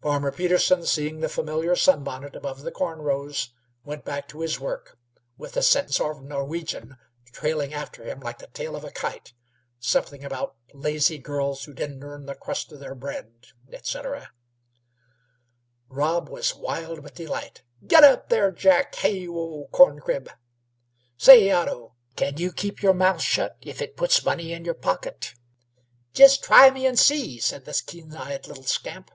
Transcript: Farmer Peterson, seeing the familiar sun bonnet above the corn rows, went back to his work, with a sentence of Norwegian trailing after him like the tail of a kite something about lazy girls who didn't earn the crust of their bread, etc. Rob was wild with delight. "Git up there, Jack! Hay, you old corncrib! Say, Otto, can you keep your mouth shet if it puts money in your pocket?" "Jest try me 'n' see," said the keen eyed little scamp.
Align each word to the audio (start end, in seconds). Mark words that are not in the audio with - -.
Farmer 0.00 0.30
Peterson, 0.30 0.86
seeing 0.86 1.20
the 1.20 1.28
familiar 1.28 1.74
sun 1.74 2.04
bonnet 2.04 2.36
above 2.36 2.62
the 2.62 2.70
corn 2.70 3.00
rows, 3.00 3.52
went 3.82 4.04
back 4.04 4.28
to 4.28 4.40
his 4.40 4.60
work, 4.60 4.96
with 5.36 5.56
a 5.56 5.62
sentence 5.62 6.00
of 6.00 6.22
Norwegian 6.22 6.96
trailing 7.32 7.74
after 7.74 8.04
him 8.04 8.20
like 8.20 8.38
the 8.38 8.46
tail 8.46 8.76
of 8.76 8.84
a 8.84 8.92
kite 8.92 9.34
something 9.80 10.24
about 10.24 10.56
lazy 10.72 11.18
girls 11.18 11.64
who 11.64 11.74
didn't 11.74 12.02
earn 12.04 12.26
the 12.26 12.36
crust 12.36 12.70
of 12.70 12.78
their 12.78 12.94
bread, 12.94 13.46
etc. 13.72 14.30
Rob 15.88 16.28
was 16.28 16.54
wild 16.54 17.00
with 17.00 17.14
delight. 17.14 17.62
"Git 17.84 18.04
up 18.04 18.28
there, 18.28 18.52
Jack! 18.52 18.94
Hay, 18.94 19.18
you 19.18 19.36
old 19.36 19.72
corncrib! 19.72 20.30
Say, 21.16 21.50
Otto, 21.50 21.96
can 22.14 22.36
you 22.38 22.52
keep 22.52 22.82
your 22.84 22.94
mouth 22.94 23.20
shet 23.20 23.56
if 23.62 23.82
it 23.82 23.96
puts 23.96 24.24
money 24.24 24.52
in 24.52 24.64
your 24.64 24.74
pocket?" 24.74 25.34
"Jest 26.14 26.44
try 26.44 26.70
me 26.70 26.86
'n' 26.86 26.96
see," 26.96 27.40
said 27.40 27.64
the 27.64 27.78
keen 27.84 28.14
eyed 28.14 28.46
little 28.46 28.64
scamp. 28.64 29.10